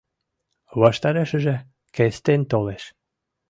Ваштарешыже 0.81 1.55
Кестен 1.95 2.41
толеш. 2.51 2.83